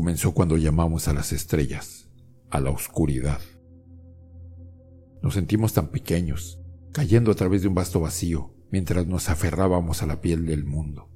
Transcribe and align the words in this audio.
comenzó 0.00 0.32
cuando 0.32 0.56
llamamos 0.56 1.08
a 1.08 1.12
las 1.12 1.30
estrellas, 1.30 2.08
a 2.48 2.58
la 2.58 2.70
oscuridad. 2.70 3.38
Nos 5.22 5.34
sentimos 5.34 5.74
tan 5.74 5.88
pequeños, 5.88 6.58
cayendo 6.90 7.30
a 7.30 7.34
través 7.34 7.60
de 7.60 7.68
un 7.68 7.74
vasto 7.74 8.00
vacío, 8.00 8.54
mientras 8.70 9.06
nos 9.06 9.28
aferrábamos 9.28 10.02
a 10.02 10.06
la 10.06 10.22
piel 10.22 10.46
del 10.46 10.64
mundo, 10.64 11.10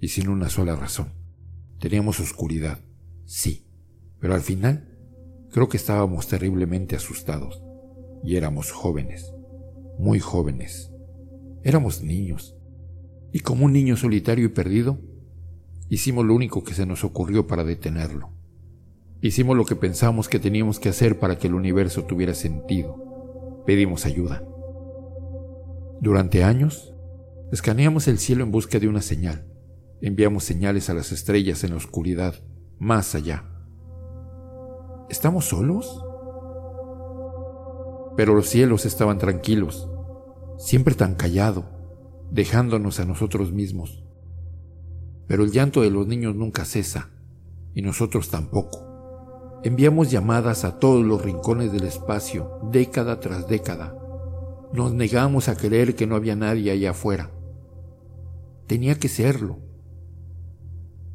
y 0.00 0.08
sin 0.08 0.30
una 0.30 0.48
sola 0.48 0.74
razón. 0.74 1.12
Teníamos 1.80 2.18
oscuridad, 2.18 2.82
sí, 3.26 3.66
pero 4.20 4.32
al 4.32 4.40
final 4.40 4.88
creo 5.50 5.68
que 5.68 5.76
estábamos 5.76 6.26
terriblemente 6.26 6.96
asustados, 6.96 7.62
y 8.24 8.36
éramos 8.36 8.70
jóvenes, 8.70 9.34
muy 9.98 10.18
jóvenes. 10.18 10.90
Éramos 11.62 12.02
niños, 12.02 12.56
y 13.34 13.40
como 13.40 13.66
un 13.66 13.74
niño 13.74 13.98
solitario 13.98 14.46
y 14.46 14.48
perdido, 14.48 14.98
hicimos 15.90 16.24
lo 16.24 16.34
único 16.34 16.62
que 16.64 16.72
se 16.72 16.86
nos 16.86 17.04
ocurrió 17.04 17.46
para 17.46 17.64
detenerlo. 17.64 18.30
Hicimos 19.20 19.56
lo 19.56 19.66
que 19.66 19.76
pensamos 19.76 20.28
que 20.28 20.38
teníamos 20.38 20.80
que 20.80 20.88
hacer 20.88 21.18
para 21.18 21.36
que 21.36 21.48
el 21.48 21.54
universo 21.54 22.04
tuviera 22.04 22.32
sentido. 22.32 23.62
Pedimos 23.66 24.06
ayuda. 24.06 24.42
Durante 26.00 26.44
años, 26.44 26.94
escaneamos 27.52 28.08
el 28.08 28.18
cielo 28.18 28.44
en 28.44 28.52
busca 28.52 28.78
de 28.78 28.88
una 28.88 29.02
señal. 29.02 29.44
Enviamos 30.00 30.44
señales 30.44 30.88
a 30.88 30.94
las 30.94 31.12
estrellas 31.12 31.64
en 31.64 31.70
la 31.70 31.76
oscuridad, 31.76 32.34
más 32.78 33.14
allá. 33.14 33.44
¿Estamos 35.10 35.46
solos? 35.46 36.02
Pero 38.16 38.34
los 38.34 38.48
cielos 38.48 38.86
estaban 38.86 39.18
tranquilos, 39.18 39.90
siempre 40.56 40.94
tan 40.94 41.16
callado, 41.16 41.68
dejándonos 42.30 43.00
a 43.00 43.04
nosotros 43.04 43.52
mismos. 43.52 44.04
Pero 45.30 45.44
el 45.44 45.52
llanto 45.52 45.82
de 45.82 45.92
los 45.92 46.08
niños 46.08 46.34
nunca 46.34 46.64
cesa, 46.64 47.10
y 47.72 47.82
nosotros 47.82 48.30
tampoco. 48.30 49.60
Enviamos 49.62 50.10
llamadas 50.10 50.64
a 50.64 50.80
todos 50.80 51.04
los 51.06 51.22
rincones 51.22 51.70
del 51.70 51.84
espacio, 51.84 52.58
década 52.72 53.20
tras 53.20 53.46
década. 53.46 53.94
Nos 54.72 54.92
negamos 54.92 55.48
a 55.48 55.54
creer 55.54 55.94
que 55.94 56.08
no 56.08 56.16
había 56.16 56.34
nadie 56.34 56.72
allá 56.72 56.90
afuera. 56.90 57.30
Tenía 58.66 58.98
que 58.98 59.06
serlo. 59.06 59.60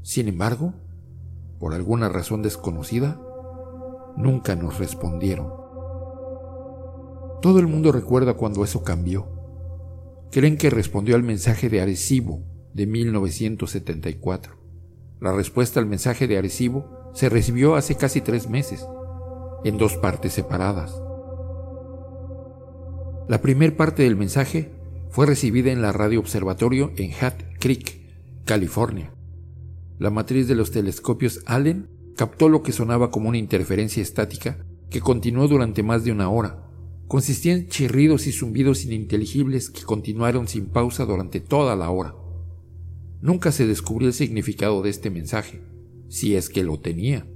Sin 0.02 0.30
embargo, 0.30 0.74
por 1.60 1.74
alguna 1.74 2.08
razón 2.08 2.42
desconocida, 2.42 3.20
nunca 4.16 4.56
nos 4.56 4.80
respondieron. 4.80 5.52
Todo 7.42 7.60
el 7.60 7.68
mundo 7.68 7.92
recuerda 7.92 8.36
cuando 8.36 8.64
eso 8.64 8.82
cambió 8.82 9.36
creen 10.32 10.58
que 10.58 10.70
respondió 10.70 11.16
al 11.16 11.24
mensaje 11.24 11.70
de 11.70 11.80
Arecibo 11.82 12.44
de 12.76 12.86
1974. 12.86 14.54
La 15.22 15.32
respuesta 15.32 15.80
al 15.80 15.86
mensaje 15.86 16.28
de 16.28 16.38
Arecibo 16.38 17.12
se 17.14 17.30
recibió 17.30 17.76
hace 17.76 17.96
casi 17.96 18.20
tres 18.20 18.50
meses, 18.50 18.86
en 19.64 19.78
dos 19.78 19.96
partes 19.96 20.34
separadas. 20.34 20.94
La 23.30 23.42
primera 23.42 23.76
parte 23.76 24.04
del 24.04 24.18
mensaje 24.18 24.74
fue 25.10 25.26
recibida 25.26 25.72
en 25.72 25.82
la 25.82 25.94
radio 25.94 26.20
observatorio 26.20 26.92
en 26.98 27.12
Hat 27.20 27.36
Creek, 27.60 27.98
California. 28.44 29.14
La 29.98 30.10
matriz 30.10 30.50
de 30.50 30.56
los 30.56 30.72
telescopios 30.72 31.42
Allen 31.46 31.88
captó 32.18 32.50
lo 32.50 32.62
que 32.62 32.74
sonaba 32.74 33.10
como 33.10 33.30
una 33.30 33.38
interferencia 33.38 34.04
estática 34.04 34.58
que 34.90 35.00
continuó 35.00 35.48
durante 35.48 35.82
más 35.82 36.04
de 36.04 36.12
una 36.12 36.30
hora, 36.30 36.68
consistían 37.08 37.60
en 37.60 37.70
chirridos 37.70 38.28
y 38.28 38.34
zumbidos 38.34 38.84
ininteligibles 38.84 39.70
que 39.70 39.84
continuaron 39.84 40.50
sin 40.50 40.66
pausa 40.66 41.06
durante 41.06 41.40
toda 41.40 41.78
la 41.78 41.90
hora. 41.90 42.16
Nunca 43.22 43.52
se 43.52 43.66
descubrió 43.68 44.08
el 44.08 44.14
significado 44.14 44.82
de 44.82 44.90
este 44.90 45.10
mensaje, 45.10 45.62
si 46.10 46.36
es 46.36 46.50
que 46.50 46.64
lo 46.64 46.80
tenía. 46.80 47.28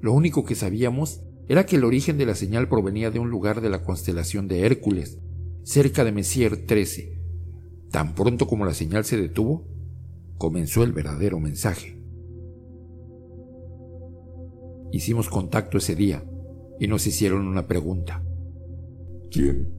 Lo 0.00 0.12
único 0.12 0.44
que 0.44 0.54
sabíamos 0.54 1.22
era 1.48 1.66
que 1.66 1.76
el 1.76 1.84
origen 1.84 2.18
de 2.18 2.26
la 2.26 2.34
señal 2.34 2.68
provenía 2.68 3.10
de 3.10 3.18
un 3.18 3.30
lugar 3.30 3.60
de 3.60 3.70
la 3.70 3.82
constelación 3.82 4.48
de 4.48 4.66
Hércules, 4.66 5.18
cerca 5.62 6.04
de 6.04 6.12
Messier 6.12 6.66
13. 6.66 7.20
Tan 7.90 8.14
pronto 8.14 8.46
como 8.46 8.64
la 8.64 8.74
señal 8.74 9.04
se 9.04 9.16
detuvo, 9.16 9.66
comenzó 10.38 10.82
el 10.82 10.92
verdadero 10.92 11.40
mensaje. 11.40 12.02
Hicimos 14.92 15.28
contacto 15.28 15.78
ese 15.78 15.96
día 15.96 16.24
y 16.78 16.86
nos 16.86 17.06
hicieron 17.06 17.46
una 17.46 17.66
pregunta. 17.66 18.22
¿Quién 19.30 19.72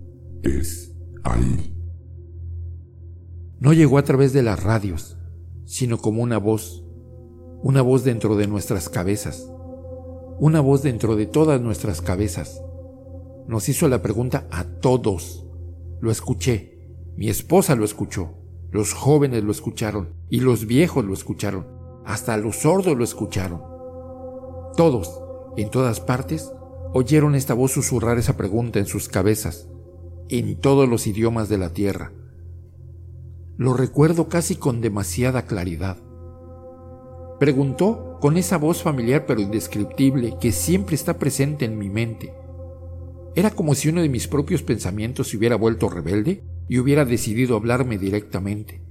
es 0.44 0.94
ahí? 1.23 1.73
No 3.59 3.73
llegó 3.73 3.97
a 3.97 4.03
través 4.03 4.34
de 4.34 4.44
las 4.44 4.61
radios, 4.61 5.17
sino 5.65 5.97
como 5.97 6.21
una 6.21 6.37
voz, 6.37 6.83
una 7.61 7.81
voz 7.81 8.03
dentro 8.03 8.35
de 8.35 8.47
nuestras 8.47 8.89
cabezas, 8.89 9.51
una 10.39 10.61
voz 10.61 10.83
dentro 10.83 11.15
de 11.15 11.25
todas 11.25 11.61
nuestras 11.61 12.01
cabezas. 12.01 12.61
Nos 13.47 13.69
hizo 13.69 13.87
la 13.87 14.01
pregunta 14.01 14.47
a 14.51 14.63
todos. 14.63 15.45
Lo 16.01 16.11
escuché, 16.11 16.77
mi 17.15 17.29
esposa 17.29 17.75
lo 17.75 17.85
escuchó, 17.85 18.33
los 18.71 18.93
jóvenes 18.93 19.43
lo 19.43 19.51
escucharon 19.51 20.13
y 20.29 20.41
los 20.41 20.65
viejos 20.65 21.05
lo 21.05 21.13
escucharon, 21.13 21.67
hasta 22.05 22.37
los 22.37 22.57
sordos 22.57 22.97
lo 22.97 23.03
escucharon. 23.03 23.61
Todos, 24.75 25.21
en 25.57 25.69
todas 25.69 26.01
partes, 26.01 26.51
oyeron 26.93 27.35
esta 27.35 27.53
voz 27.53 27.71
susurrar 27.71 28.17
esa 28.17 28.35
pregunta 28.35 28.79
en 28.79 28.85
sus 28.85 29.07
cabezas, 29.07 29.69
en 30.29 30.59
todos 30.59 30.89
los 30.89 31.07
idiomas 31.07 31.49
de 31.49 31.57
la 31.57 31.69
tierra. 31.71 32.11
Lo 33.57 33.73
recuerdo 33.73 34.27
casi 34.27 34.55
con 34.55 34.81
demasiada 34.81 35.45
claridad. 35.45 35.97
Preguntó 37.39 38.17
con 38.19 38.38
esa 38.38 38.57
voz 38.57 38.81
familiar 38.81 39.25
pero 39.25 39.41
indescriptible 39.41 40.38
que 40.39 40.51
siempre 40.51 40.95
está 40.95 41.17
presente 41.17 41.66
en 41.66 41.77
mi 41.77 41.89
mente. 41.89 42.33
Era 43.35 43.51
como 43.51 43.75
si 43.75 43.89
uno 43.89 44.01
de 44.01 44.09
mis 44.09 44.27
propios 44.27 44.63
pensamientos 44.63 45.29
se 45.29 45.38
hubiera 45.38 45.55
vuelto 45.55 45.89
rebelde 45.89 46.43
y 46.67 46.79
hubiera 46.79 47.05
decidido 47.05 47.55
hablarme 47.55 47.97
directamente. 47.97 48.81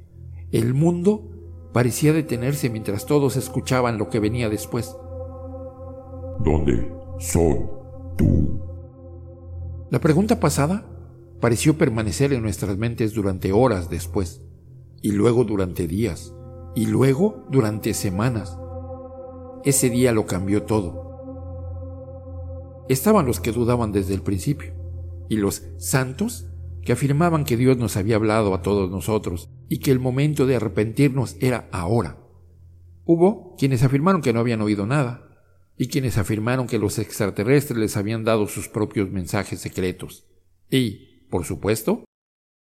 El 0.53 0.75
mundo 0.75 1.31
parecía 1.73 2.13
detenerse 2.13 2.71
mientras 2.71 3.07
todos 3.07 3.37
escuchaban 3.37 3.99
lo 3.99 4.09
que 4.11 4.21
venía 4.21 4.49
después. 4.49 4.95
¿Dónde 6.41 6.93
son 7.19 7.71
tú? 8.17 8.61
La 9.91 10.01
pregunta 10.01 10.41
pasada 10.41 10.87
pareció 11.41 11.77
permanecer 11.77 12.33
en 12.33 12.43
nuestras 12.43 12.77
mentes 12.77 13.15
durante 13.15 13.53
horas 13.53 13.91
después, 13.91 14.44
y 15.05 15.13
luego 15.13 15.45
durante 15.45 15.87
días, 15.87 16.35
y 16.75 16.87
luego 16.87 17.45
durante 17.51 17.93
semanas. 17.93 18.57
Ese 19.63 19.91
día 19.91 20.13
lo 20.13 20.25
cambió 20.25 20.63
todo. 20.63 21.05
Estaban 22.89 23.27
los 23.27 23.39
que 23.39 23.53
dudaban 23.53 23.93
desde 23.93 24.15
el 24.15 24.23
principio, 24.23 24.73
y 25.29 25.37
los 25.37 25.63
santos 25.77 26.49
que 26.81 26.93
afirmaban 26.93 27.45
que 27.45 27.59
Dios 27.59 27.77
nos 27.77 27.99
había 27.99 28.17
hablado 28.17 28.55
a 28.55 28.63
todos 28.63 28.91
nosotros 28.91 29.51
y 29.69 29.81
que 29.81 29.91
el 29.91 30.01
momento 30.01 30.47
de 30.47 30.57
arrepentirnos 30.57 31.37
era 31.39 31.69
ahora. 31.71 32.17
Hubo 33.05 33.57
quienes 33.59 33.83
afirmaron 33.83 34.23
que 34.23 34.33
no 34.33 34.41
habían 34.41 34.63
oído 34.63 34.87
nada, 34.87 35.29
y 35.77 35.89
quienes 35.89 36.17
afirmaron 36.17 36.67
que 36.67 36.79
los 36.79 36.99
extraterrestres 36.99 37.79
les 37.79 37.99
habían 37.99 38.25
dado 38.25 38.47
sus 38.47 38.69
propios 38.69 39.11
mensajes 39.11 39.61
secretos. 39.61 40.25
Y, 40.71 41.27
por 41.29 41.45
supuesto, 41.45 42.05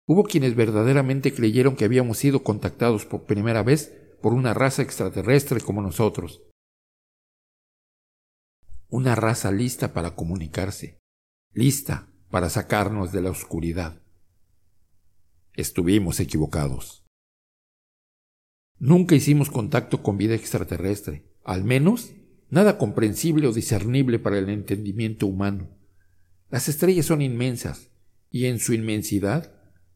hubo 0.06 0.24
quienes 0.24 0.54
verdaderamente 0.54 1.32
creyeron 1.32 1.76
que 1.76 1.84
habíamos 1.84 2.18
sido 2.18 2.42
contactados 2.42 3.06
por 3.06 3.24
primera 3.24 3.62
vez 3.62 3.92
por 4.20 4.34
una 4.34 4.54
raza 4.54 4.82
extraterrestre 4.82 5.60
como 5.60 5.82
nosotros. 5.82 6.42
Una 8.88 9.14
raza 9.14 9.50
lista 9.50 9.92
para 9.92 10.14
comunicarse, 10.14 10.98
lista 11.52 12.08
para 12.30 12.50
sacarnos 12.50 13.12
de 13.12 13.22
la 13.22 13.30
oscuridad. 13.30 14.02
Estuvimos 15.52 16.20
equivocados. 16.20 17.04
Nunca 18.78 19.14
hicimos 19.14 19.50
contacto 19.50 20.02
con 20.02 20.18
vida 20.18 20.34
extraterrestre, 20.34 21.32
al 21.44 21.64
menos 21.64 22.12
nada 22.50 22.76
comprensible 22.76 23.46
o 23.46 23.52
discernible 23.52 24.18
para 24.18 24.38
el 24.38 24.48
entendimiento 24.48 25.26
humano. 25.26 25.70
Las 26.50 26.68
estrellas 26.68 27.06
son 27.06 27.22
inmensas, 27.22 27.90
y 28.30 28.46
en 28.46 28.58
su 28.58 28.74
inmensidad, 28.74 29.53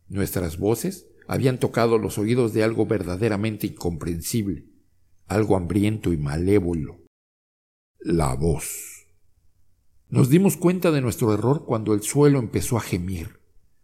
nuestras 0.09 0.59
voces 0.59 1.07
habían 1.27 1.59
tocado 1.59 1.99
los 1.99 2.19
oídos 2.19 2.53
de 2.55 2.65
algo 2.65 2.87
verdaderamente 2.87 3.67
incomprensible, 3.67 4.67
algo 5.27 5.57
hambriento 5.57 6.13
y 6.13 6.17
malévolo. 6.17 7.01
La 8.01 8.35
voz. 8.35 9.07
Nos 10.09 10.31
dimos 10.31 10.57
cuenta 10.57 10.91
de 10.91 11.03
nuestro 11.03 11.35
error 11.35 11.67
cuando 11.67 11.93
el 11.93 12.03
suelo 12.03 12.39
empezó 12.39 12.79
a 12.79 12.81
gemir. 12.81 13.41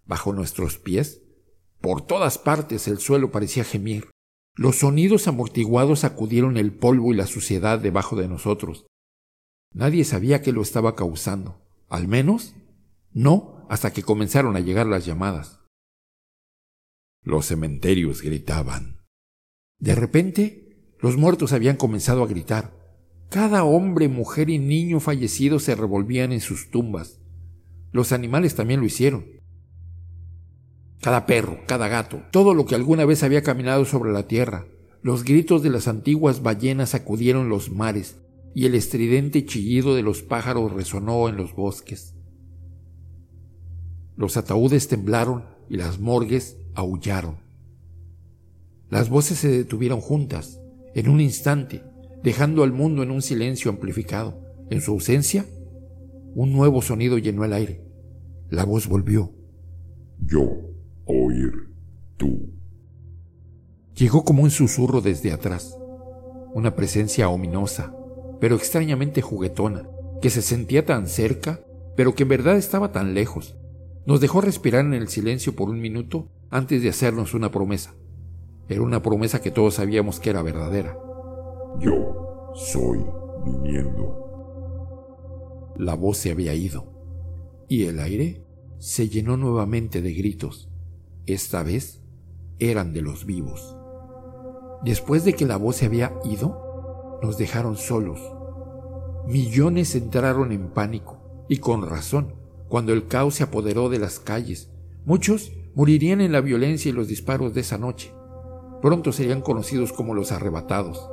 Bajo 0.07 0.33
nuestros 0.33 0.79
pies, 0.79 1.23
por 1.81 2.07
todas 2.07 2.39
partes 2.39 2.89
el 2.89 2.99
suelo 2.99 3.31
parecía 3.31 3.65
gemir. 3.65 4.09
Los 4.57 4.77
sonidos 4.79 5.29
amortiguados 5.29 6.01
sacudieron 6.01 6.57
el 6.57 6.73
polvo 6.73 7.13
y 7.13 7.17
la 7.17 7.27
suciedad 7.27 7.79
debajo 7.79 8.17
de 8.17 8.29
nosotros. 8.29 8.87
Nadie 9.73 10.05
sabía 10.05 10.41
qué 10.41 10.53
lo 10.53 10.63
estaba 10.63 10.95
causando, 10.95 11.61
al 11.89 12.09
menos 12.09 12.55
no 13.13 13.67
hasta 13.69 13.93
que 13.93 14.03
comenzaron 14.03 14.57
a 14.57 14.61
llegar 14.61 14.87
las 14.87 15.05
llamadas. 15.05 15.64
Los 17.25 17.47
cementerios 17.47 18.21
gritaban. 18.21 19.01
De 19.79 19.95
repente, 19.95 20.95
los 21.01 21.17
muertos 21.17 21.55
habían 21.55 21.77
comenzado 21.77 22.23
a 22.23 22.27
gritar. 22.27 22.77
Cada 23.31 23.65
hombre, 23.65 24.09
mujer 24.09 24.51
y 24.51 24.59
niño 24.59 25.01
fallecido 25.01 25.59
se 25.59 25.75
revolvían 25.75 26.33
en 26.33 26.41
sus 26.41 26.71
tumbas. 26.71 27.21
Los 27.93 28.13
animales 28.13 28.55
también 28.55 28.81
lo 28.81 28.87
hicieron. 28.87 29.25
Cada 31.01 31.25
perro, 31.25 31.61
cada 31.67 31.89
gato, 31.89 32.23
todo 32.31 32.53
lo 32.53 32.67
que 32.67 32.75
alguna 32.75 33.07
vez 33.07 33.23
había 33.23 33.43
caminado 33.43 33.87
sobre 33.87 34.13
la 34.13 34.29
tierra, 34.29 34.67
los 35.01 35.25
gritos 35.25 35.63
de 35.63 35.71
las 35.71 35.89
antiguas 35.89 36.43
ballenas 36.43 36.91
sacudieron 36.91 37.49
los 37.49 37.71
mares 37.71 38.19
y 38.55 38.67
el 38.67 38.75
estridente 38.75 39.47
chillido 39.47 39.95
de 39.95 40.03
los 40.03 40.23
pájaros 40.23 40.73
resonó 40.73 41.29
en 41.31 41.37
los 41.37 41.55
bosques. 41.55 42.15
Los 44.15 44.37
ataúdes 44.37 44.89
temblaron 44.89 45.47
y 45.71 45.79
las 45.79 45.99
morgues 45.99 46.59
aullaron. 46.75 47.37
Las 48.91 49.09
voces 49.09 49.39
se 49.39 49.49
detuvieron 49.49 50.01
juntas, 50.01 50.61
en 50.95 51.09
un 51.09 51.21
instante, 51.21 51.83
dejando 52.23 52.63
al 52.63 52.73
mundo 52.73 53.03
en 53.03 53.11
un 53.11 53.23
silencio 53.23 53.71
amplificado. 53.71 54.41
En 54.71 54.81
su 54.81 54.93
ausencia, 54.93 55.45
un 56.35 56.53
nuevo 56.53 56.81
sonido 56.81 57.19
llenó 57.19 57.45
el 57.45 57.53
aire. 57.53 57.83
La 58.51 58.65
voz 58.65 58.89
volvió. 58.89 59.33
Yo 60.25 60.49
oír 61.05 61.53
tú. 62.17 62.51
Llegó 63.95 64.25
como 64.25 64.43
un 64.43 64.51
susurro 64.51 65.01
desde 65.01 65.33
atrás, 65.33 65.77
una 66.55 66.75
presencia 66.75 67.29
ominosa, 67.29 67.95
pero 68.41 68.57
extrañamente 68.57 69.23
juguetona, 69.23 69.89
que 70.21 70.31
se 70.31 70.43
sentía 70.43 70.85
tan 70.87 71.07
cerca, 71.07 71.61
pero 71.97 72.15
que 72.15 72.25
en 72.25 72.31
verdad 72.31 72.57
estaba 72.57 72.91
tan 72.91 73.15
lejos. 73.15 73.57
Nos 74.07 74.21
dejó 74.21 74.41
respirar 74.41 74.85
en 74.85 74.95
el 74.95 75.09
silencio 75.09 75.55
por 75.55 75.69
un 75.69 75.81
minuto 75.81 76.29
antes 76.55 76.83
de 76.85 76.89
hacernos 76.89 77.35
una 77.35 77.51
promesa. 77.51 77.97
Era 78.69 78.81
una 78.81 79.03
promesa 79.03 79.43
que 79.43 79.51
todos 79.51 79.75
sabíamos 79.75 80.21
que 80.21 80.31
era 80.31 80.41
verdadera. 80.41 80.97
Yo 81.81 82.53
soy 82.55 83.05
viniendo. 83.45 85.73
La 85.77 85.97
voz 85.97 86.19
se 86.19 86.31
había 86.31 86.55
ido 86.55 86.93
y 87.69 87.87
el 87.87 87.99
aire 87.99 88.47
se 88.79 89.09
llenó 89.09 89.37
nuevamente 89.37 90.01
de 90.01 90.15
gritos. 90.15 90.71
Esta 91.27 91.65
vez 91.65 92.05
eran 92.61 92.93
de 92.93 93.03
los 93.03 93.27
vivos. 93.27 93.77
Después 94.85 95.25
de 95.25 95.33
que 95.33 95.47
la 95.47 95.57
voz 95.57 95.75
se 95.75 95.87
había 95.87 96.13
ido, 96.25 97.19
nos 97.21 97.37
dejaron 97.37 97.77
solos. 97.77 98.21
Millones 99.27 99.97
entraron 99.97 100.53
en 100.53 100.71
pánico, 100.71 101.19
y 101.49 101.57
con 101.57 101.85
razón, 101.85 102.37
cuando 102.69 102.93
el 102.93 103.09
caos 103.09 103.35
se 103.35 103.43
apoderó 103.43 103.89
de 103.89 103.99
las 103.99 104.21
calles. 104.21 104.71
Muchos 105.05 105.51
morirían 105.75 106.21
en 106.21 106.33
la 106.33 106.41
violencia 106.41 106.89
y 106.89 106.93
los 106.93 107.09
disparos 107.09 107.55
de 107.55 107.63
esa 107.63 107.79
noche. 107.79 108.15
Pronto 108.81 109.13
serían 109.13 109.41
conocidos 109.41 109.93
como 109.93 110.15
los 110.15 110.33
arrebatados, 110.33 111.11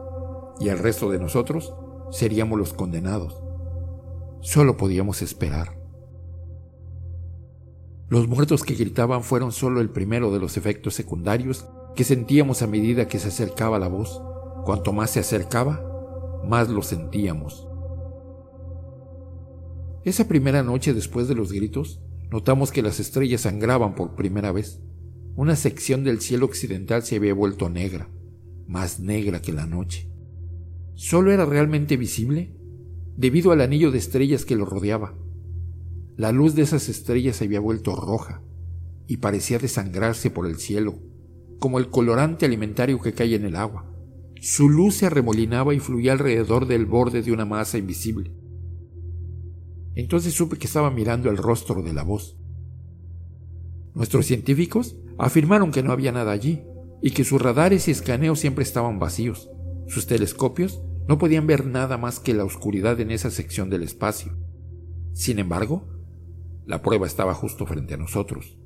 y 0.60 0.70
el 0.70 0.78
resto 0.78 1.10
de 1.10 1.20
nosotros 1.20 1.74
seríamos 2.12 2.60
los 2.60 2.74
condenados. 2.74 3.42
Solo 4.42 4.78
podíamos 4.78 5.22
esperar. 5.22 5.80
Los 8.10 8.28
muertos 8.28 8.64
que 8.64 8.76
gritaban 8.76 9.24
fueron 9.24 9.52
solo 9.52 9.80
el 9.80 9.90
primero 9.90 10.32
de 10.32 10.40
los 10.40 10.58
efectos 10.58 10.96
secundarios 10.96 11.66
que 11.96 12.04
sentíamos 12.04 12.62
a 12.62 12.68
medida 12.68 13.08
que 13.08 13.20
se 13.20 13.30
acercaba 13.30 13.80
la 13.80 13.88
voz. 13.88 14.22
Cuanto 14.66 14.92
más 14.92 15.12
se 15.12 15.22
acercaba, 15.22 15.82
más 16.44 16.70
lo 16.70 16.82
sentíamos. 16.82 17.68
Esa 20.04 20.28
primera 20.28 20.64
noche 20.64 20.94
después 20.94 21.28
de 21.28 21.36
los 21.36 21.52
gritos, 21.52 22.02
notamos 22.32 22.72
que 22.72 22.82
las 22.82 23.00
estrellas 23.00 23.42
sangraban 23.42 23.94
por 23.94 24.16
primera 24.16 24.52
vez. 24.52 24.82
Una 25.36 25.56
sección 25.56 26.04
del 26.04 26.22
cielo 26.22 26.46
occidental 26.46 27.04
se 27.04 27.18
había 27.18 27.34
vuelto 27.34 27.70
negra, 27.70 28.10
más 28.68 29.00
negra 29.00 29.42
que 29.42 29.52
la 29.52 29.66
noche. 29.66 30.10
Solo 30.96 31.32
era 31.32 31.46
realmente 31.46 31.98
visible 31.98 32.56
debido 33.18 33.52
al 33.52 33.62
anillo 33.62 33.92
de 33.92 33.98
estrellas 33.98 34.46
que 34.46 34.56
lo 34.56 34.66
rodeaba. 34.66 35.16
La 36.16 36.32
luz 36.32 36.56
de 36.56 36.62
esas 36.62 36.90
estrellas 36.90 37.36
se 37.38 37.46
había 37.46 37.60
vuelto 37.60 37.96
roja 37.96 38.42
y 39.08 39.18
parecía 39.18 39.60
desangrarse 39.60 40.30
por 40.30 40.48
el 40.48 40.58
cielo, 40.58 41.00
como 41.60 41.80
el 41.80 41.90
colorante 41.90 42.46
alimentario 42.46 43.00
que 43.00 43.14
cae 43.14 43.36
en 43.36 43.46
el 43.46 43.56
agua. 43.56 43.92
Su 44.40 44.70
luz 44.70 44.96
se 44.96 45.06
arremolinaba 45.06 45.74
y 45.74 45.80
fluía 45.80 46.14
alrededor 46.14 46.66
del 46.66 46.86
borde 46.86 47.22
de 47.22 47.32
una 47.32 47.46
masa 47.46 47.78
invisible. 47.78 48.32
Entonces 49.96 50.34
supe 50.34 50.58
que 50.58 50.68
estaba 50.68 50.92
mirando 50.92 51.30
el 51.30 51.38
rostro 51.38 51.82
de 51.82 51.94
la 51.94 52.04
voz. 52.04 52.38
Nuestros 53.94 54.26
científicos 54.26 54.96
afirmaron 55.18 55.72
que 55.72 55.84
no 55.84 55.92
había 55.92 56.12
nada 56.12 56.32
allí 56.32 56.64
y 57.02 57.12
que 57.12 57.24
sus 57.24 57.42
radares 57.42 57.88
y 57.88 57.92
escaneos 57.92 58.40
siempre 58.40 58.64
estaban 58.64 59.00
vacíos. 59.00 59.50
Sus 59.88 60.08
telescopios 60.08 60.82
no 61.08 61.18
podían 61.18 61.48
ver 61.48 61.66
nada 61.66 61.98
más 61.98 62.20
que 62.20 62.34
la 62.34 62.46
oscuridad 62.46 63.00
en 63.00 63.12
esa 63.12 63.32
sección 63.32 63.70
del 63.70 63.84
espacio. 63.84 64.38
Sin 65.14 65.40
embargo, 65.40 65.88
la 66.66 66.82
prueba 66.82 67.06
estaba 67.06 67.34
justo 67.34 67.66
frente 67.66 67.96
a 67.96 67.98
nosotros, 67.98 68.58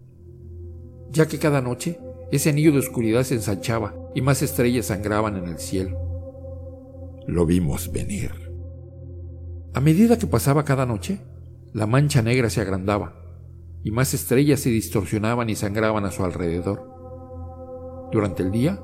ya 1.09 1.27
que 1.27 1.39
cada 1.39 1.61
noche 1.61 1.99
ese 2.31 2.49
anillo 2.49 2.71
de 2.71 2.79
oscuridad 2.79 3.23
se 3.23 3.35
ensanchaba 3.35 3.95
y 4.13 4.21
más 4.21 4.41
estrellas 4.41 4.87
sangraban 4.87 5.37
en 5.37 5.47
el 5.47 5.59
cielo. 5.59 5.97
Lo 7.27 7.45
vimos 7.45 7.91
venir. 7.91 8.44
A 9.75 9.81
medida 9.81 10.17
que 10.17 10.25
pasaba 10.25 10.65
cada 10.65 10.87
noche, 10.87 11.21
la 11.73 11.85
mancha 11.85 12.23
negra 12.23 12.49
se 12.49 12.61
agrandaba 12.61 13.13
y 13.83 13.91
más 13.91 14.15
estrellas 14.15 14.61
se 14.61 14.71
distorsionaban 14.71 15.49
y 15.49 15.55
sangraban 15.55 16.05
a 16.05 16.11
su 16.11 16.23
alrededor. 16.23 16.89
Durante 18.11 18.41
el 18.41 18.51
día, 18.51 18.81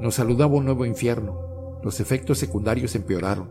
nos 0.00 0.14
saludaba 0.14 0.54
un 0.54 0.64
nuevo 0.64 0.86
infierno. 0.86 1.80
Los 1.82 2.00
efectos 2.00 2.38
secundarios 2.38 2.94
empeoraron. 2.94 3.50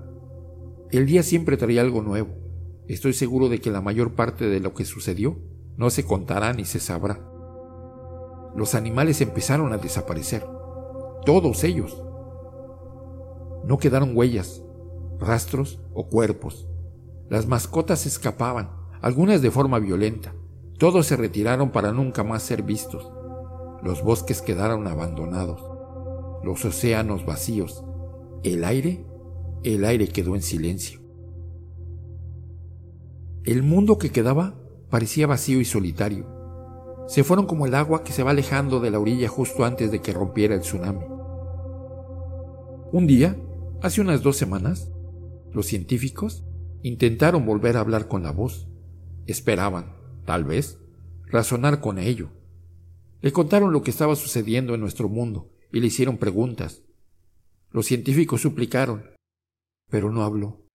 El 0.90 1.06
día 1.06 1.22
siempre 1.22 1.58
traía 1.58 1.82
algo 1.82 2.02
nuevo 2.02 2.50
Estoy 2.90 3.14
seguro 3.14 3.50
de 3.50 3.62
que 3.62 3.70
la 3.70 3.82
mayor 3.82 4.16
parte 4.16 4.50
de 4.50 4.60
lo 4.60 4.74
que 4.74 4.84
sucedió 4.84 5.38
no 5.78 5.92
se 5.92 6.06
contará 6.06 6.54
ni 6.54 6.66
se 6.66 6.80
sabrá. 6.80 7.24
Los 8.56 8.74
animales 8.74 9.22
empezaron 9.22 9.74
a 9.74 9.78
desaparecer. 9.78 10.44
Todos 11.24 11.64
ellos. 11.64 12.02
No 13.64 13.78
quedaron 13.78 14.18
huellas, 14.18 14.64
rastros 15.20 15.80
o 15.94 16.08
cuerpos. 16.08 16.68
Las 17.30 17.48
mascotas 17.48 18.06
escapaban, 18.06 18.72
algunas 19.02 19.42
de 19.42 19.52
forma 19.52 19.80
violenta. 19.80 20.34
Todos 20.78 21.08
se 21.08 21.16
retiraron 21.16 21.72
para 21.72 21.92
nunca 21.92 22.24
más 22.24 22.44
ser 22.44 22.64
vistos. 22.64 23.12
Los 23.84 24.04
bosques 24.04 24.42
quedaron 24.42 24.88
abandonados. 24.88 25.62
Los 26.44 26.64
océanos 26.66 27.26
vacíos. 27.26 27.84
El 28.44 28.64
aire, 28.64 29.06
el 29.64 29.86
aire 29.86 30.08
quedó 30.08 30.36
en 30.36 30.42
silencio. 30.42 31.02
El 33.44 33.64
mundo 33.64 33.98
que 33.98 34.12
quedaba 34.12 34.56
parecía 34.90 35.28
vacío 35.28 35.60
y 35.60 35.66
solitario. 35.66 36.28
Se 37.08 37.24
fueron 37.24 37.46
como 37.46 37.66
el 37.66 37.76
agua 37.76 38.04
que 38.04 38.12
se 38.12 38.24
va 38.24 38.32
alejando 38.32 38.80
de 38.80 38.92
la 38.92 39.00
orilla 39.00 39.28
justo 39.28 39.66
antes 39.66 39.92
de 39.92 40.02
que 40.02 40.14
rompiera 40.14 40.56
el 40.56 40.62
tsunami. 40.62 41.06
Un 42.92 43.08
día, 43.08 43.36
hace 43.82 44.02
unas 44.02 44.22
dos 44.22 44.38
semanas, 44.38 44.92
los 45.54 45.66
científicos 45.66 46.44
intentaron 46.84 47.46
volver 47.46 47.78
a 47.78 47.82
hablar 47.82 48.08
con 48.08 48.24
la 48.24 48.32
voz. 48.32 48.68
Esperaban, 49.26 49.96
tal 50.26 50.44
vez, 50.44 50.80
razonar 51.26 51.82
con 51.82 52.00
ello. 52.00 52.32
Le 53.22 53.32
contaron 53.32 53.74
lo 53.74 53.82
que 53.82 53.92
estaba 53.92 54.16
sucediendo 54.16 54.74
en 54.74 54.82
nuestro 54.82 55.10
mundo 55.10 55.52
y 55.72 55.80
le 55.80 55.88
hicieron 55.88 56.18
preguntas. 56.18 56.84
Los 57.72 57.86
científicos 57.86 58.42
suplicaron, 58.42 59.04
pero 59.90 60.12
no 60.12 60.24
habló. 60.24 60.66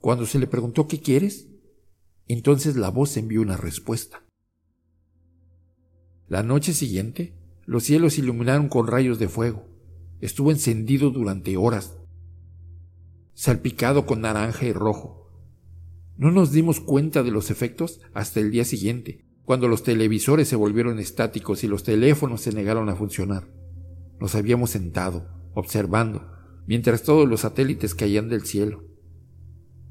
Cuando 0.00 0.26
se 0.26 0.38
le 0.38 0.46
preguntó 0.46 0.88
¿qué 0.88 1.00
quieres? 1.00 1.48
Entonces 2.26 2.76
la 2.76 2.90
voz 2.90 3.16
envió 3.16 3.42
una 3.42 3.56
respuesta. 3.56 4.24
La 6.26 6.42
noche 6.42 6.72
siguiente, 6.72 7.36
los 7.66 7.84
cielos 7.84 8.14
se 8.14 8.22
iluminaron 8.22 8.68
con 8.68 8.86
rayos 8.86 9.18
de 9.18 9.28
fuego. 9.28 9.66
Estuvo 10.20 10.50
encendido 10.50 11.10
durante 11.10 11.56
horas, 11.56 11.98
salpicado 13.34 14.06
con 14.06 14.20
naranja 14.20 14.66
y 14.66 14.72
rojo. 14.72 15.28
No 16.16 16.30
nos 16.30 16.52
dimos 16.52 16.80
cuenta 16.80 17.22
de 17.22 17.32
los 17.32 17.50
efectos 17.50 18.00
hasta 18.14 18.40
el 18.40 18.52
día 18.52 18.64
siguiente, 18.64 19.26
cuando 19.44 19.68
los 19.68 19.82
televisores 19.82 20.48
se 20.48 20.56
volvieron 20.56 20.98
estáticos 21.00 21.64
y 21.64 21.68
los 21.68 21.82
teléfonos 21.82 22.40
se 22.40 22.52
negaron 22.52 22.88
a 22.88 22.94
funcionar. 22.94 23.48
Nos 24.20 24.36
habíamos 24.36 24.70
sentado, 24.70 25.28
observando, 25.54 26.30
mientras 26.66 27.02
todos 27.02 27.28
los 27.28 27.40
satélites 27.40 27.94
caían 27.94 28.28
del 28.28 28.46
cielo. 28.46 28.84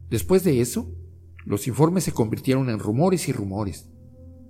Después 0.09 0.43
de 0.43 0.61
eso, 0.61 0.95
los 1.45 1.67
informes 1.67 2.05
se 2.05 2.13
convirtieron 2.13 2.69
en 2.69 2.79
rumores 2.79 3.27
y 3.27 3.33
rumores, 3.33 3.89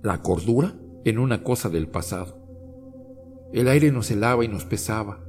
la 0.02 0.22
cordura 0.22 0.78
en 1.04 1.18
una 1.18 1.42
cosa 1.42 1.68
del 1.68 1.88
pasado. 1.88 2.40
El 3.52 3.68
aire 3.68 3.90
nos 3.90 4.10
helaba 4.10 4.44
y 4.44 4.48
nos 4.48 4.64
pesaba. 4.64 5.24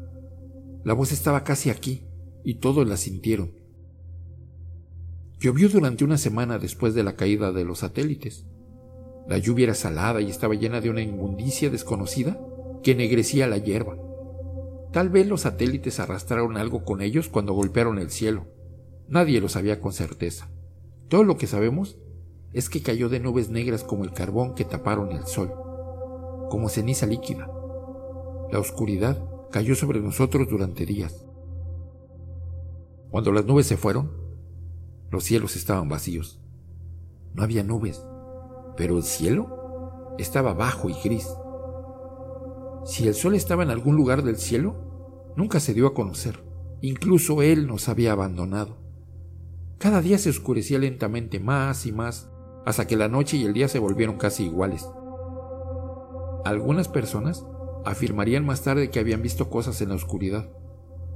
La 0.84 0.94
voz 0.94 1.12
estaba 1.12 1.44
casi 1.44 1.72
aquí 1.72 2.05
y 2.46 2.56
todos 2.56 2.88
la 2.88 2.96
sintieron. 2.96 3.52
Llovió 5.40 5.68
durante 5.68 6.06
una 6.06 6.18
semana 6.18 6.60
después 6.60 6.94
de 6.94 7.04
la 7.04 7.16
caída 7.16 7.52
de 7.52 7.66
los 7.66 7.80
satélites. 7.80 8.46
La 9.28 9.40
lluvia 9.40 9.66
era 9.66 9.74
salada 9.74 10.22
y 10.22 10.30
estaba 10.30 10.54
llena 10.54 10.80
de 10.80 10.92
una 10.92 11.02
inmundicia 11.02 11.70
desconocida 11.70 12.40
que 12.84 12.92
ennegrecía 12.92 13.48
la 13.48 13.58
hierba. 13.58 13.98
Tal 14.94 15.10
vez 15.10 15.28
los 15.28 15.42
satélites 15.42 16.00
arrastraron 16.00 16.56
algo 16.56 16.86
con 16.86 17.02
ellos 17.02 17.28
cuando 17.28 17.54
golpearon 17.54 17.98
el 17.98 18.12
cielo. 18.12 18.46
Nadie 19.10 19.42
lo 19.42 19.50
sabía 19.50 19.82
con 19.82 19.92
certeza. 19.92 20.50
Todo 21.10 21.24
lo 21.24 21.38
que 21.38 21.48
sabemos 21.48 21.98
es 22.54 22.70
que 22.70 22.82
cayó 22.82 23.10
de 23.10 23.20
nubes 23.20 23.50
negras 23.50 23.84
como 23.84 24.04
el 24.04 24.14
carbón 24.14 24.56
que 24.56 24.66
taparon 24.66 25.12
el 25.12 25.26
sol, 25.26 25.52
como 26.50 26.70
ceniza 26.70 27.08
líquida. 27.08 27.50
La 28.52 28.60
oscuridad 28.60 29.22
cayó 29.52 29.76
sobre 29.76 30.00
nosotros 30.00 30.48
durante 30.48 30.86
días. 30.86 31.25
Cuando 33.16 33.32
las 33.32 33.46
nubes 33.46 33.66
se 33.66 33.78
fueron, 33.78 34.12
los 35.10 35.24
cielos 35.24 35.56
estaban 35.56 35.88
vacíos. 35.88 36.42
No 37.34 37.44
había 37.44 37.64
nubes, 37.64 38.06
pero 38.76 38.98
el 38.98 39.04
cielo 39.04 40.14
estaba 40.18 40.54
bajo 40.54 40.90
y 40.90 40.96
gris. 41.02 41.26
Si 42.84 43.08
el 43.08 43.14
sol 43.14 43.36
estaba 43.36 43.64
en 43.64 43.70
algún 43.70 43.96
lugar 43.96 44.22
del 44.22 44.36
cielo, 44.36 45.32
nunca 45.38 45.62
se 45.62 45.74
dio 45.74 45.88
a 45.88 45.94
conocer. 45.94 46.44
Incluso 46.82 47.42
él 47.42 47.68
nos 47.68 47.88
había 47.88 48.12
abandonado. 48.12 48.80
Cada 49.78 50.02
día 50.02 50.18
se 50.18 50.30
oscurecía 50.30 50.78
lentamente 50.78 51.40
más 51.40 51.86
y 51.86 51.94
más, 51.94 52.30
hasta 52.66 52.86
que 52.86 52.98
la 52.98 53.08
noche 53.08 53.38
y 53.38 53.46
el 53.46 53.54
día 53.54 53.70
se 53.70 53.80
volvieron 53.80 54.18
casi 54.18 54.44
iguales. 54.44 54.90
Algunas 56.44 56.90
personas 56.90 57.46
afirmarían 57.86 58.46
más 58.46 58.64
tarde 58.64 58.90
que 58.90 59.00
habían 59.00 59.22
visto 59.22 59.50
cosas 59.50 59.80
en 59.80 59.88
la 59.88 59.96
oscuridad, 59.96 60.50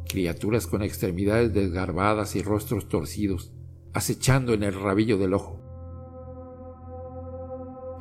criaturas 0.09 0.67
con 0.67 0.81
extremidades 0.81 1.53
desgarbadas 1.53 2.35
y 2.35 2.41
rostros 2.41 2.89
torcidos, 2.89 3.53
acechando 3.93 4.53
en 4.53 4.63
el 4.63 4.73
rabillo 4.73 5.17
del 5.17 5.33
ojo. 5.33 5.61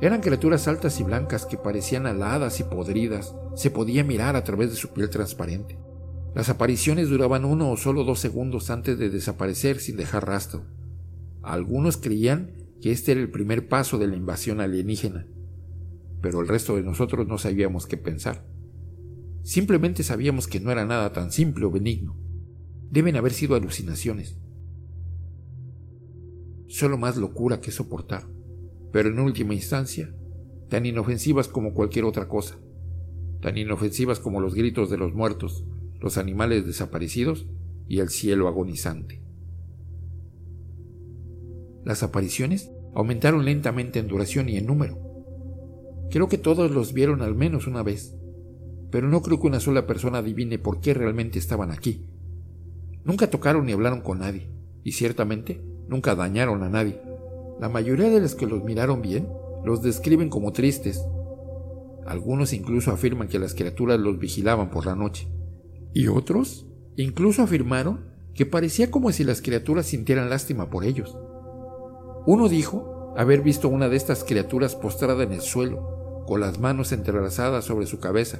Eran 0.01 0.21
criaturas 0.21 0.67
altas 0.67 0.99
y 0.99 1.03
blancas 1.03 1.45
que 1.45 1.57
parecían 1.57 2.07
aladas 2.07 2.59
y 2.59 2.63
podridas, 2.63 3.35
se 3.55 3.69
podía 3.69 4.03
mirar 4.03 4.35
a 4.35 4.43
través 4.43 4.71
de 4.71 4.75
su 4.75 4.89
piel 4.89 5.09
transparente. 5.09 5.77
Las 6.33 6.49
apariciones 6.49 7.09
duraban 7.09 7.45
uno 7.45 7.71
o 7.71 7.77
solo 7.77 8.03
dos 8.03 8.19
segundos 8.19 8.69
antes 8.69 8.97
de 8.97 9.09
desaparecer 9.09 9.79
sin 9.79 9.97
dejar 9.97 10.27
rastro. 10.27 10.63
Algunos 11.43 11.97
creían 11.97 12.51
que 12.81 12.91
este 12.91 13.11
era 13.11 13.21
el 13.21 13.29
primer 13.29 13.67
paso 13.67 13.97
de 13.97 14.07
la 14.07 14.15
invasión 14.15 14.61
alienígena, 14.61 15.27
pero 16.21 16.41
el 16.41 16.47
resto 16.47 16.75
de 16.75 16.83
nosotros 16.83 17.27
no 17.27 17.37
sabíamos 17.37 17.85
qué 17.85 17.97
pensar. 17.97 18.45
Simplemente 19.43 20.03
sabíamos 20.03 20.47
que 20.47 20.59
no 20.59 20.71
era 20.71 20.85
nada 20.85 21.11
tan 21.11 21.31
simple 21.31 21.65
o 21.65 21.71
benigno. 21.71 22.15
Deben 22.91 23.15
haber 23.15 23.33
sido 23.33 23.55
alucinaciones. 23.55 24.37
Solo 26.67 26.97
más 26.97 27.17
locura 27.17 27.61
que 27.61 27.71
soportar, 27.71 28.27
pero 28.91 29.09
en 29.09 29.19
última 29.19 29.53
instancia, 29.53 30.13
tan 30.69 30.85
inofensivas 30.85 31.47
como 31.47 31.73
cualquier 31.73 32.05
otra 32.05 32.27
cosa, 32.27 32.59
tan 33.41 33.57
inofensivas 33.57 34.19
como 34.19 34.39
los 34.39 34.53
gritos 34.53 34.89
de 34.89 34.97
los 34.97 35.13
muertos, 35.13 35.65
los 35.99 36.17
animales 36.17 36.65
desaparecidos 36.65 37.47
y 37.87 37.99
el 37.99 38.09
cielo 38.09 38.47
agonizante. 38.47 39.23
Las 41.83 42.03
apariciones 42.03 42.71
aumentaron 42.93 43.45
lentamente 43.45 43.99
en 43.99 44.07
duración 44.07 44.49
y 44.49 44.57
en 44.57 44.67
número. 44.67 44.99
Creo 46.11 46.27
que 46.27 46.37
todos 46.37 46.71
los 46.71 46.93
vieron 46.93 47.21
al 47.21 47.35
menos 47.35 47.67
una 47.67 47.83
vez, 47.83 48.15
pero 48.91 49.07
no 49.07 49.21
creo 49.21 49.39
que 49.39 49.47
una 49.47 49.59
sola 49.59 49.85
persona 49.87 50.19
adivine 50.19 50.59
por 50.59 50.79
qué 50.79 50.93
realmente 50.93 51.39
estaban 51.39 51.71
aquí. 51.71 52.05
Nunca 53.03 53.29
tocaron 53.29 53.65
ni 53.65 53.71
hablaron 53.71 54.01
con 54.01 54.19
nadie, 54.19 54.49
y 54.83 54.93
ciertamente 54.93 55.61
nunca 55.87 56.15
dañaron 56.15 56.63
a 56.63 56.69
nadie. 56.69 57.01
La 57.59 57.69
mayoría 57.69 58.09
de 58.09 58.19
los 58.19 58.35
que 58.35 58.45
los 58.45 58.63
miraron 58.63 59.01
bien 59.01 59.27
los 59.63 59.81
describen 59.81 60.29
como 60.29 60.53
tristes. 60.53 61.03
Algunos 62.05 62.53
incluso 62.53 62.91
afirman 62.91 63.27
que 63.27 63.39
las 63.39 63.53
criaturas 63.53 63.99
los 63.99 64.17
vigilaban 64.17 64.69
por 64.71 64.85
la 64.85 64.95
noche. 64.95 65.27
Y 65.93 66.07
otros 66.07 66.65
incluso 66.95 67.43
afirmaron 67.43 68.09
que 68.33 68.45
parecía 68.45 68.89
como 68.89 69.11
si 69.11 69.23
las 69.23 69.41
criaturas 69.41 69.85
sintieran 69.85 70.29
lástima 70.29 70.69
por 70.69 70.85
ellos. 70.85 71.17
Uno 72.25 72.47
dijo 72.47 73.13
haber 73.17 73.41
visto 73.41 73.67
una 73.67 73.89
de 73.89 73.97
estas 73.97 74.23
criaturas 74.23 74.75
postrada 74.75 75.23
en 75.23 75.33
el 75.33 75.41
suelo, 75.41 76.23
con 76.25 76.41
las 76.41 76.59
manos 76.59 76.91
entrelazadas 76.91 77.65
sobre 77.65 77.85
su 77.85 77.99
cabeza. 77.99 78.39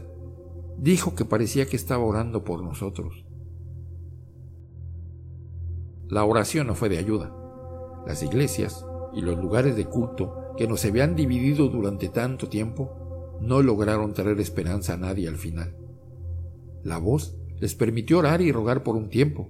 Dijo 0.82 1.14
que 1.14 1.26
parecía 1.26 1.66
que 1.66 1.76
estaba 1.76 2.06
orando 2.06 2.46
por 2.46 2.64
nosotros. 2.64 3.26
La 6.08 6.24
oración 6.24 6.68
no 6.68 6.76
fue 6.76 6.88
de 6.88 6.98
ayuda. 6.98 7.36
Las 8.08 8.24
iglesias 8.24 8.86
y 9.14 9.22
los 9.22 9.38
lugares 9.38 9.76
de 9.76 9.86
culto 9.86 10.54
que 10.58 10.68
nos 10.68 10.86
habían 10.86 11.16
dividido 11.16 11.68
durante 11.68 12.08
tanto 12.08 12.48
tiempo 12.48 13.38
no 13.42 13.62
lograron 13.62 14.14
traer 14.14 14.40
esperanza 14.40 14.94
a 14.94 14.98
nadie 14.98 15.28
al 15.28 15.36
final. 15.36 15.76
La 16.82 16.98
voz 16.98 17.38
les 17.60 17.76
permitió 17.76 18.20
orar 18.20 18.42
y 18.42 18.54
rogar 18.54 18.84
por 18.84 18.96
un 18.96 19.10
tiempo, 19.10 19.50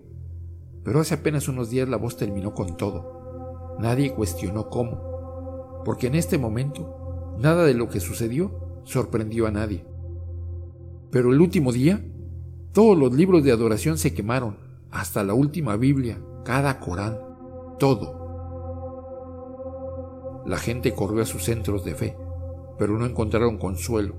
pero 0.83 0.99
hace 0.99 1.13
apenas 1.13 1.47
unos 1.47 1.69
días 1.69 1.87
la 1.87 1.97
voz 1.97 2.17
terminó 2.17 2.55
con 2.55 2.75
todo. 2.75 3.77
Nadie 3.79 4.13
cuestionó 4.13 4.69
cómo, 4.69 5.83
porque 5.85 6.07
en 6.07 6.15
este 6.15 6.39
momento 6.39 7.35
nada 7.37 7.65
de 7.65 7.75
lo 7.75 7.87
que 7.87 7.99
sucedió 7.99 8.81
sorprendió 8.83 9.45
a 9.45 9.51
nadie. 9.51 9.85
Pero 11.11 11.33
el 11.33 11.41
último 11.41 11.71
día, 11.71 12.05
todos 12.73 12.97
los 12.97 13.13
libros 13.13 13.43
de 13.43 13.51
adoración 13.51 13.97
se 13.97 14.13
quemaron, 14.13 14.57
hasta 14.91 15.23
la 15.23 15.33
última 15.33 15.75
Biblia, 15.75 16.21
cada 16.45 16.79
Corán, 16.79 17.17
todo. 17.79 18.19
La 20.45 20.57
gente 20.57 20.93
corrió 20.93 21.21
a 21.21 21.25
sus 21.25 21.43
centros 21.43 21.83
de 21.83 21.95
fe, 21.95 22.17
pero 22.77 22.97
no 22.97 23.05
encontraron 23.05 23.57
consuelo. 23.57 24.15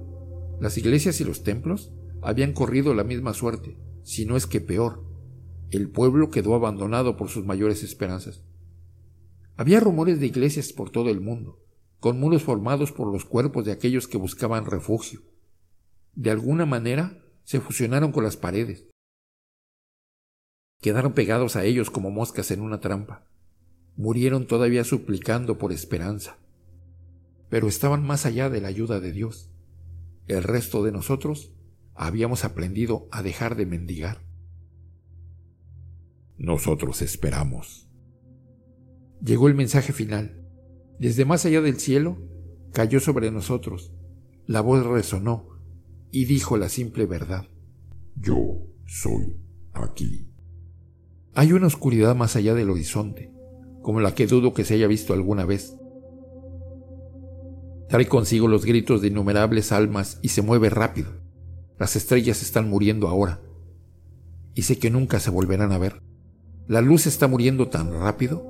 Las 0.60 0.76
iglesias 0.78 1.20
y 1.20 1.24
los 1.24 1.42
templos 1.42 1.92
habían 2.22 2.52
corrido 2.52 2.94
la 2.94 3.04
misma 3.04 3.34
suerte, 3.34 3.78
si 4.02 4.26
no 4.26 4.36
es 4.36 4.46
que 4.46 4.60
peor. 4.60 5.02
El 5.70 5.88
pueblo 5.88 6.30
quedó 6.30 6.54
abandonado 6.54 7.16
por 7.16 7.28
sus 7.28 7.44
mayores 7.44 7.82
esperanzas. 7.82 8.42
Había 9.56 9.80
rumores 9.80 10.20
de 10.20 10.26
iglesias 10.26 10.72
por 10.72 10.90
todo 10.90 11.10
el 11.10 11.20
mundo, 11.20 11.58
con 12.00 12.18
muros 12.18 12.42
formados 12.42 12.92
por 12.92 13.12
los 13.12 13.24
cuerpos 13.24 13.64
de 13.64 13.72
aquellos 13.72 14.08
que 14.08 14.18
buscaban 14.18 14.66
refugio. 14.66 15.20
De 16.20 16.30
alguna 16.30 16.66
manera 16.66 17.24
se 17.44 17.60
fusionaron 17.60 18.12
con 18.12 18.24
las 18.24 18.36
paredes. 18.36 18.84
Quedaron 20.82 21.14
pegados 21.14 21.56
a 21.56 21.64
ellos 21.64 21.88
como 21.88 22.10
moscas 22.10 22.50
en 22.50 22.60
una 22.60 22.78
trampa. 22.78 23.26
Murieron 23.96 24.46
todavía 24.46 24.84
suplicando 24.84 25.56
por 25.56 25.72
esperanza. 25.72 26.36
Pero 27.48 27.68
estaban 27.68 28.06
más 28.06 28.26
allá 28.26 28.50
de 28.50 28.60
la 28.60 28.68
ayuda 28.68 29.00
de 29.00 29.12
Dios. 29.12 29.50
El 30.26 30.42
resto 30.42 30.84
de 30.84 30.92
nosotros 30.92 31.54
habíamos 31.94 32.44
aprendido 32.44 33.08
a 33.12 33.22
dejar 33.22 33.56
de 33.56 33.64
mendigar. 33.64 34.22
Nosotros 36.36 37.00
esperamos. 37.00 37.88
Llegó 39.24 39.48
el 39.48 39.54
mensaje 39.54 39.94
final. 39.94 40.46
Desde 40.98 41.24
más 41.24 41.46
allá 41.46 41.62
del 41.62 41.80
cielo 41.80 42.18
cayó 42.74 43.00
sobre 43.00 43.30
nosotros. 43.30 43.94
La 44.46 44.60
voz 44.60 44.84
resonó 44.84 45.50
y 46.10 46.24
dijo 46.24 46.56
la 46.56 46.68
simple 46.68 47.06
verdad. 47.06 47.46
Yo 48.16 48.66
soy 48.86 49.36
aquí. 49.72 50.28
Hay 51.34 51.52
una 51.52 51.68
oscuridad 51.68 52.16
más 52.16 52.36
allá 52.36 52.54
del 52.54 52.70
horizonte, 52.70 53.32
como 53.82 54.00
la 54.00 54.14
que 54.14 54.26
dudo 54.26 54.52
que 54.52 54.64
se 54.64 54.74
haya 54.74 54.86
visto 54.86 55.12
alguna 55.12 55.44
vez. 55.44 55.76
Trae 57.88 58.06
consigo 58.06 58.48
los 58.48 58.64
gritos 58.64 59.00
de 59.00 59.08
innumerables 59.08 59.72
almas 59.72 60.18
y 60.22 60.28
se 60.28 60.42
mueve 60.42 60.70
rápido. 60.70 61.10
Las 61.78 61.96
estrellas 61.96 62.42
están 62.42 62.68
muriendo 62.68 63.08
ahora. 63.08 63.40
Y 64.54 64.62
sé 64.62 64.78
que 64.78 64.90
nunca 64.90 65.18
se 65.18 65.30
volverán 65.30 65.72
a 65.72 65.78
ver. 65.78 66.02
La 66.68 66.80
luz 66.80 67.06
está 67.06 67.26
muriendo 67.26 67.68
tan 67.68 67.92
rápido. 67.92 68.44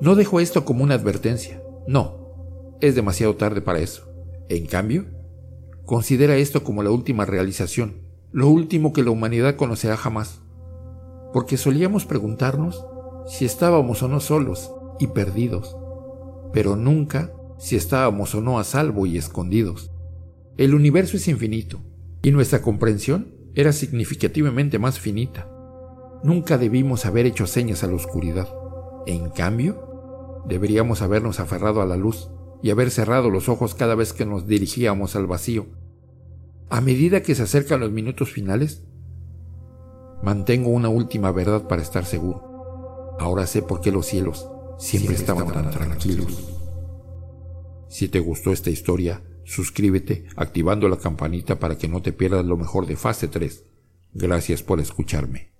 No 0.00 0.14
dejo 0.14 0.40
esto 0.40 0.64
como 0.64 0.82
una 0.82 0.94
advertencia. 0.94 1.62
No, 1.86 2.76
es 2.80 2.94
demasiado 2.94 3.36
tarde 3.36 3.60
para 3.60 3.80
eso. 3.80 4.08
En 4.48 4.66
cambio, 4.66 5.06
considera 5.84 6.36
esto 6.36 6.64
como 6.64 6.82
la 6.82 6.90
última 6.90 7.24
realización, 7.24 8.02
lo 8.30 8.48
último 8.48 8.92
que 8.92 9.02
la 9.02 9.10
humanidad 9.10 9.56
conocerá 9.56 9.96
jamás. 9.96 10.40
Porque 11.32 11.56
solíamos 11.56 12.06
preguntarnos 12.06 12.84
si 13.26 13.44
estábamos 13.44 14.02
o 14.02 14.08
no 14.08 14.20
solos 14.20 14.72
y 14.98 15.08
perdidos, 15.08 15.76
pero 16.52 16.76
nunca 16.76 17.32
si 17.58 17.76
estábamos 17.76 18.34
o 18.34 18.40
no 18.40 18.58
a 18.58 18.64
salvo 18.64 19.06
y 19.06 19.16
escondidos. 19.16 19.90
El 20.56 20.74
universo 20.74 21.16
es 21.16 21.28
infinito 21.28 21.80
y 22.22 22.30
nuestra 22.30 22.62
comprensión 22.62 23.34
era 23.54 23.72
significativamente 23.72 24.78
más 24.78 24.98
finita. 24.98 25.48
Nunca 26.24 26.58
debimos 26.58 27.06
haber 27.06 27.26
hecho 27.26 27.46
señas 27.46 27.82
a 27.82 27.86
la 27.86 27.94
oscuridad. 27.94 28.48
En 29.06 29.30
cambio, 29.30 30.42
deberíamos 30.46 31.02
habernos 31.02 31.40
aferrado 31.40 31.82
a 31.82 31.86
la 31.86 31.96
luz 31.96 32.30
y 32.62 32.70
haber 32.70 32.90
cerrado 32.90 33.30
los 33.30 33.48
ojos 33.48 33.74
cada 33.74 33.94
vez 33.94 34.12
que 34.12 34.26
nos 34.26 34.46
dirigíamos 34.46 35.16
al 35.16 35.26
vacío. 35.26 35.66
A 36.70 36.80
medida 36.80 37.22
que 37.22 37.34
se 37.34 37.42
acercan 37.42 37.80
los 37.80 37.90
minutos 37.90 38.30
finales, 38.30 38.82
mantengo 40.22 40.70
una 40.70 40.88
última 40.88 41.32
verdad 41.32 41.66
para 41.68 41.82
estar 41.82 42.04
seguro. 42.04 43.16
Ahora 43.18 43.46
sé 43.46 43.62
por 43.62 43.80
qué 43.80 43.92
los 43.92 44.06
cielos 44.06 44.48
siempre, 44.78 45.14
estaban, 45.14 45.52
tan 45.52 45.70
tranquilos. 45.70 46.58
Si 47.88 48.08
te 48.08 48.20
gustó 48.20 48.52
esta 48.52 48.70
historia, 48.70 49.22
Suscríbete 49.44 50.26
activando 50.36 50.88
la 50.88 50.98
campanita 50.98 51.58
para 51.58 51.76
que 51.76 51.88
no 51.88 52.00
te 52.00 52.12
pierdas 52.12 52.44
lo 52.44 52.56
mejor 52.56 52.86
de 52.86 52.96
Fase 52.96 53.28
3. 53.28 53.64
Gracias 54.14 54.62
por 54.62 54.80
escucharme. 54.80 55.51